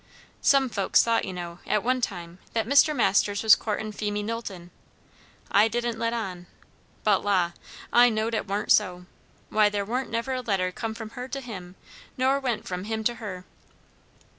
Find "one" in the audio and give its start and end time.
1.83-2.01